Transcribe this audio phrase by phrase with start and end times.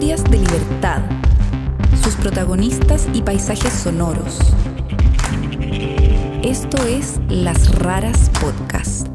[0.00, 1.02] Historias de libertad,
[2.02, 4.38] sus protagonistas y paisajes sonoros.
[6.42, 9.08] Esto es Las Raras Podcast.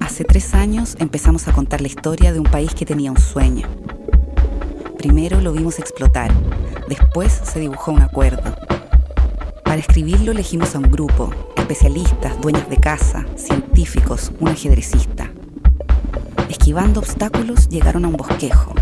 [0.00, 3.93] Hace tres años empezamos a contar la historia de un país que tenía un sueño.
[5.04, 6.32] Primero lo vimos explotar,
[6.88, 8.56] después se dibujó un acuerdo.
[9.62, 15.30] Para escribirlo elegimos a un grupo, especialistas, dueñas de casa, científicos, un ajedrecista.
[16.48, 18.72] Esquivando obstáculos llegaron a un bosquejo.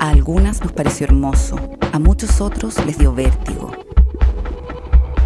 [0.00, 1.58] A algunas nos pareció hermoso,
[1.92, 3.70] a muchos otros les dio vértigo.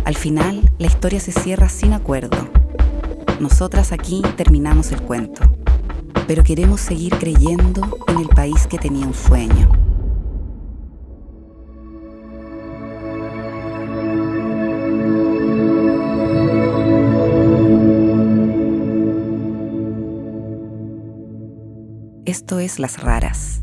[0.05, 2.49] Al final, la historia se cierra sin acuerdo.
[3.39, 5.43] Nosotras aquí terminamos el cuento,
[6.27, 9.92] pero queremos seguir creyendo en el país que tenía un sueño.
[22.33, 23.61] Esto es Las Raras.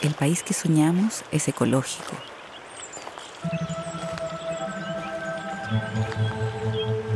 [0.00, 2.14] El país que soñamos es ecológico.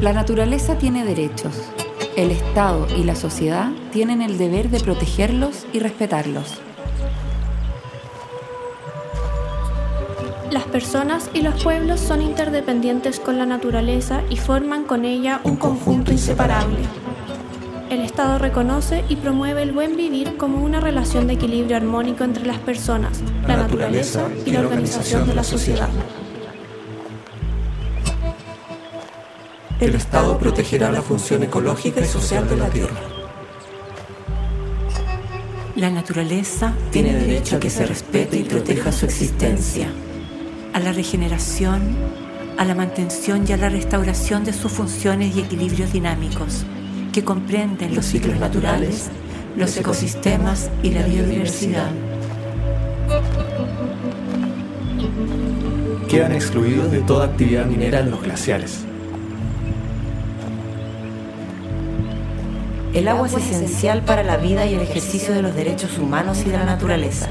[0.00, 1.54] La naturaleza tiene derechos.
[2.16, 6.54] El Estado y la sociedad tienen el deber de protegerlos y respetarlos.
[10.50, 15.56] Las personas y los pueblos son interdependientes con la naturaleza y forman con ella un
[15.56, 16.78] conjunto inseparable.
[17.90, 22.46] El Estado reconoce y promueve el buen vivir como una relación de equilibrio armónico entre
[22.46, 25.90] las personas, la naturaleza y la organización de la sociedad.
[29.78, 33.21] El Estado protegerá la función ecológica y social de la Tierra.
[35.82, 39.88] La naturaleza tiene derecho a que se respete y proteja su existencia,
[40.72, 41.96] a la regeneración,
[42.56, 46.62] a la mantención y a la restauración de sus funciones y equilibrios dinámicos
[47.12, 49.10] que comprenden los ciclos naturales,
[49.56, 51.90] los ecosistemas y la biodiversidad.
[56.08, 58.84] Quedan excluidos de toda actividad minera en los glaciares.
[62.94, 66.50] El agua es esencial para la vida y el ejercicio de los derechos humanos y
[66.50, 67.30] de la naturaleza.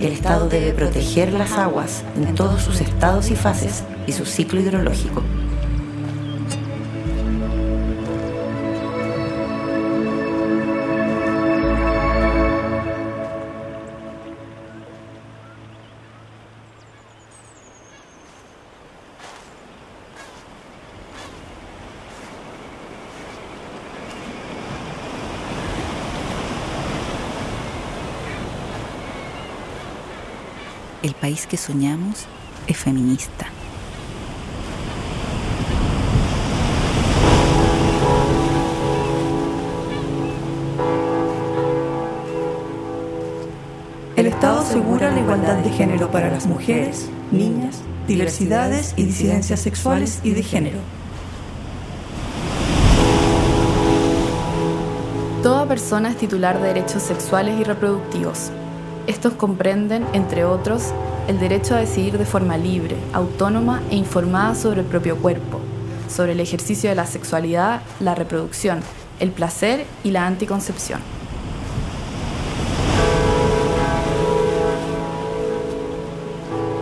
[0.00, 4.60] El Estado debe proteger las aguas en todos sus estados y fases y su ciclo
[4.60, 5.22] hidrológico.
[31.00, 32.26] El país que soñamos
[32.66, 33.46] es feminista.
[44.16, 50.18] El Estado asegura la igualdad de género para las mujeres, niñas, diversidades y disidencias sexuales
[50.24, 50.78] y de género.
[55.44, 58.50] Toda persona es titular de derechos sexuales y reproductivos.
[59.08, 60.92] Estos comprenden, entre otros,
[61.28, 65.60] el derecho a decidir de forma libre, autónoma e informada sobre el propio cuerpo,
[66.10, 68.80] sobre el ejercicio de la sexualidad, la reproducción,
[69.18, 71.00] el placer y la anticoncepción.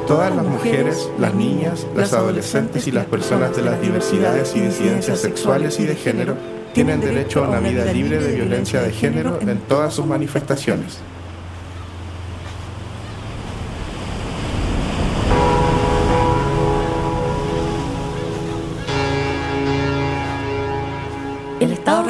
[0.09, 5.21] Todas las mujeres, las niñas, las adolescentes y las personas de las diversidades y disidencias
[5.21, 6.35] sexuales y de género
[6.73, 10.99] tienen derecho a una vida libre de violencia de género en todas sus manifestaciones.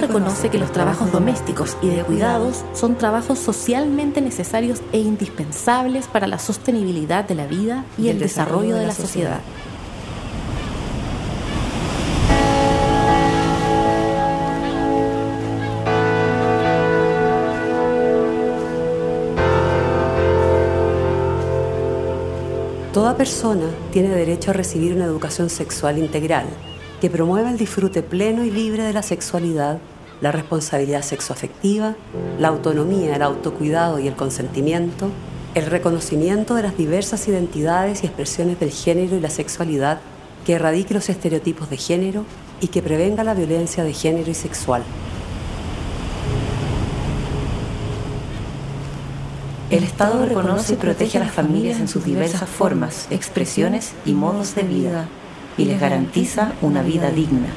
[0.00, 6.26] Reconoce que los trabajos domésticos y de cuidados son trabajos socialmente necesarios e indispensables para
[6.26, 9.40] la sostenibilidad de la vida y el desarrollo de la sociedad.
[22.92, 26.46] Toda persona tiene derecho a recibir una educación sexual integral
[27.00, 29.78] que promueva el disfrute pleno y libre de la sexualidad,
[30.20, 31.94] la responsabilidad sexoafectiva,
[32.38, 35.10] la autonomía, el autocuidado y el consentimiento,
[35.54, 40.00] el reconocimiento de las diversas identidades y expresiones del género y la sexualidad
[40.46, 42.24] que erradique los estereotipos de género
[42.60, 44.82] y que prevenga la violencia de género y sexual.
[49.68, 54.54] El Estado reconoce y protege a las familias en sus diversas formas, expresiones y modos
[54.54, 55.08] de vida
[55.58, 57.48] y les garantiza una vida digna.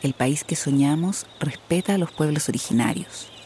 [0.00, 3.37] El país que soñamos respeta a los pueblos originarios.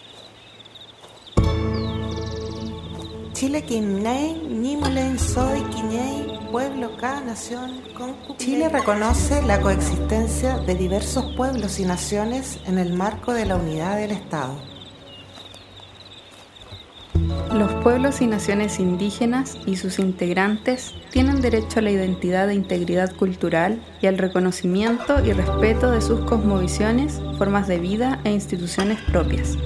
[3.42, 3.64] Chile
[5.18, 5.62] soy
[6.52, 7.72] pueblo nación
[8.36, 13.96] Chile reconoce la coexistencia de diversos pueblos y naciones en el marco de la unidad
[13.96, 14.54] del Estado.
[17.52, 23.12] Los pueblos y naciones indígenas y sus integrantes tienen derecho a la identidad e integridad
[23.16, 29.58] cultural y al reconocimiento y respeto de sus cosmovisiones, formas de vida e instituciones propias.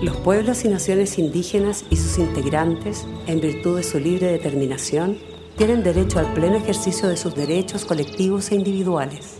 [0.00, 5.18] Los pueblos y naciones indígenas y sus integrantes, en virtud de su libre determinación,
[5.56, 9.38] tienen derecho al pleno ejercicio de sus derechos colectivos e individuales.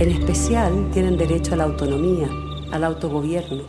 [0.00, 2.28] En especial, tienen derecho a la autonomía,
[2.72, 3.62] al autogobierno,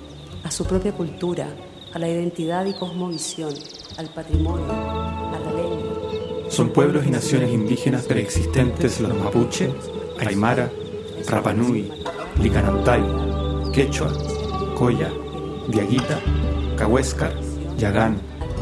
[0.43, 1.47] a su propia cultura,
[1.93, 3.53] a la identidad y cosmovisión,
[3.99, 6.49] al patrimonio, a la lengua.
[6.49, 9.69] Son pueblos y naciones indígenas preexistentes los mapuche,
[10.19, 10.71] aymara,
[11.27, 11.87] rapanui,
[12.41, 13.03] licanantay,
[13.71, 14.11] quechua,
[14.73, 15.11] coya,
[15.67, 16.19] diaguita,
[16.77, 17.33] cahuéscar,
[17.77, 18.19] yagán,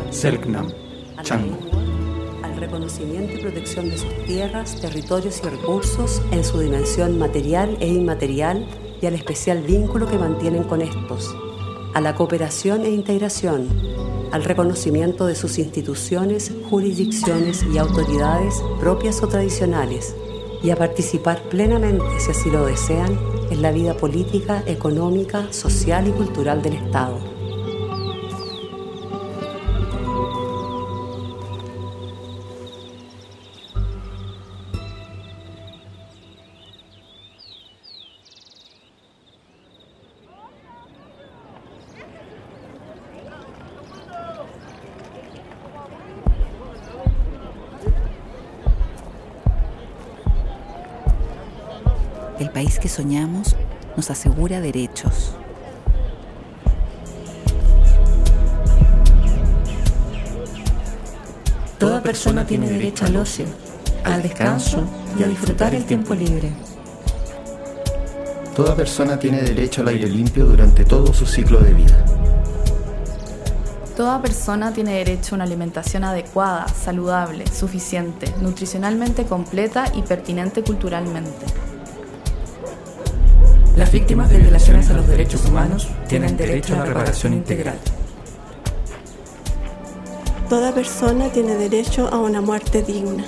[0.10, 0.68] selknam,
[1.24, 1.58] chango.
[2.44, 7.88] al reconocimiento y protección de sus tierras, territorios y recursos en su dimensión material e
[7.88, 8.66] inmaterial
[9.02, 11.36] y al especial vínculo que mantienen con estos,
[11.94, 13.68] a la cooperación e integración,
[14.32, 20.16] al reconocimiento de sus instituciones, jurisdicciones y autoridades propias o tradicionales,
[20.62, 23.18] y a participar plenamente, si así lo desean,
[23.50, 27.29] en la vida política, económica, social y cultural del Estado.
[52.40, 53.58] El país que soñamos
[53.98, 55.36] nos asegura derechos.
[61.78, 63.46] Toda persona tiene derecho al ocio,
[64.06, 64.84] al descanso
[65.20, 66.54] y a disfrutar el tiempo libre.
[68.56, 72.06] Toda persona tiene derecho al aire limpio durante todo su ciclo de vida.
[73.98, 81.46] Toda persona tiene derecho a una alimentación adecuada, saludable, suficiente, nutricionalmente completa y pertinente culturalmente.
[83.80, 87.80] Las víctimas de violaciones a los derechos humanos tienen derecho a la reparación integral.
[90.50, 93.24] Toda persona tiene derecho a una muerte digna.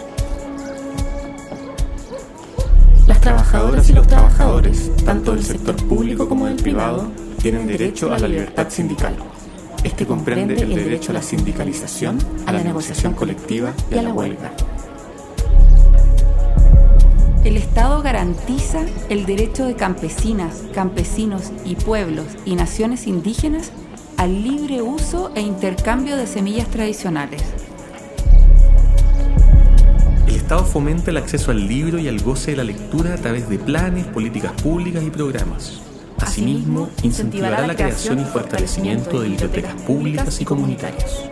[3.08, 7.10] Las trabajadoras y los trabajadores, tanto del sector público como del privado,
[7.42, 9.16] tienen derecho a la libertad sindical.
[9.86, 14.52] Este comprende el derecho a la sindicalización, a la negociación colectiva y a la huelga.
[17.44, 23.72] El Estado garantiza el derecho de campesinas, campesinos y pueblos y naciones indígenas
[24.18, 27.42] al libre uso e intercambio de semillas tradicionales.
[30.28, 33.50] El Estado fomenta el acceso al libro y al goce de la lectura a través
[33.50, 35.82] de planes, políticas públicas y programas.
[36.20, 41.24] Asimismo, incentivará la creación y fortalecimiento de bibliotecas públicas y comunitarias.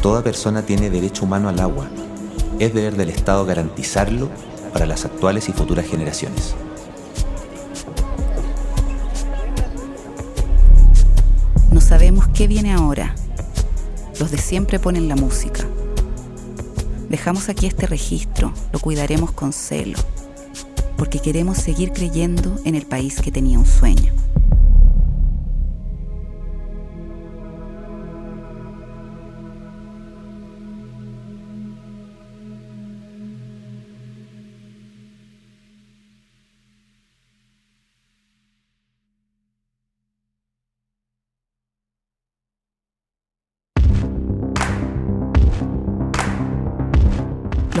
[0.00, 1.90] Toda persona tiene derecho humano al agua
[2.60, 4.28] es deber del Estado garantizarlo
[4.72, 6.54] para las actuales y futuras generaciones.
[11.72, 13.14] No sabemos qué viene ahora.
[14.18, 15.66] Los de siempre ponen la música.
[17.08, 19.98] Dejamos aquí este registro, lo cuidaremos con celo,
[20.96, 24.19] porque queremos seguir creyendo en el país que tenía un sueño.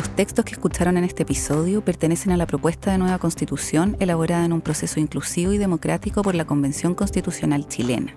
[0.00, 4.46] Los textos que escucharon en este episodio pertenecen a la propuesta de nueva constitución elaborada
[4.46, 8.14] en un proceso inclusivo y democrático por la Convención Constitucional chilena.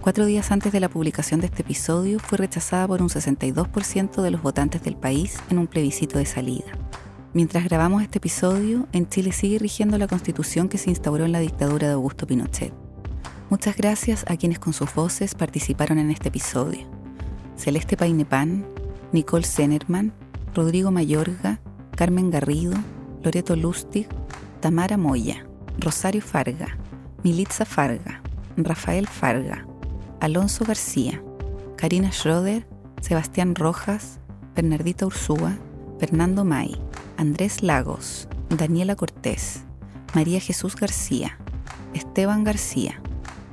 [0.00, 4.30] Cuatro días antes de la publicación de este episodio fue rechazada por un 62% de
[4.32, 6.72] los votantes del país en un plebiscito de salida.
[7.34, 11.38] Mientras grabamos este episodio, en Chile sigue rigiendo la constitución que se instauró en la
[11.38, 12.72] dictadura de Augusto Pinochet.
[13.48, 16.80] Muchas gracias a quienes con sus voces participaron en este episodio.
[17.56, 18.66] Celeste Painepan,
[19.12, 20.12] Nicole Zenerman,
[20.54, 21.60] Rodrigo Mayorga,
[21.96, 22.74] Carmen Garrido,
[23.22, 24.06] Loreto Lustig,
[24.60, 25.46] Tamara Moya,
[25.78, 26.76] Rosario Farga,
[27.22, 28.20] Militza Farga,
[28.56, 29.66] Rafael Farga,
[30.20, 31.22] Alonso García,
[31.76, 32.66] Karina Schroeder,
[33.00, 34.18] Sebastián Rojas,
[34.54, 35.56] Bernardita Ursúa,
[35.98, 36.78] Fernando May,
[37.16, 39.62] Andrés Lagos, Daniela Cortés,
[40.14, 41.38] María Jesús García,
[41.94, 43.00] Esteban García,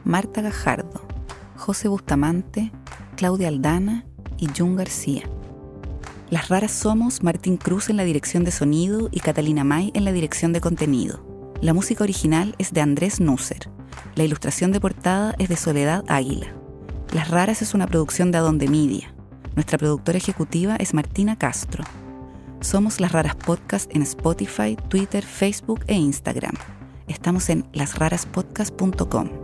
[0.03, 1.01] Marta Gajardo,
[1.55, 2.71] José Bustamante,
[3.15, 4.05] Claudia Aldana
[4.37, 5.23] y Jun García.
[6.29, 10.11] Las raras somos Martín Cruz en la dirección de sonido y Catalina May en la
[10.11, 11.25] dirección de contenido.
[11.59, 13.71] La música original es de Andrés Nusser.
[14.13, 16.53] La ilustración de portada es de Soledad Águila.
[17.13, 19.11] Las raras es una producción de Adonde Media.
[19.55, 21.83] Nuestra productora ejecutiva es Martina Castro.
[22.61, 26.53] Somos Las Raras Podcast en Spotify, Twitter, Facebook e Instagram.
[27.07, 29.38] Estamos en lasraraspodcast.com.